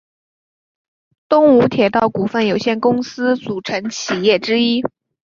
[1.29, 4.83] 东武铁道股份有限公司的组成企业之一。